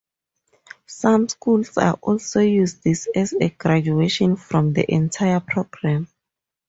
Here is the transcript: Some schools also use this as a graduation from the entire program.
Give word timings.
Some 0.87 1.29
schools 1.29 1.77
also 1.77 2.39
use 2.39 2.79
this 2.79 3.07
as 3.13 3.33
a 3.33 3.49
graduation 3.49 4.35
from 4.35 4.73
the 4.73 4.91
entire 4.91 5.41
program. 5.41 6.07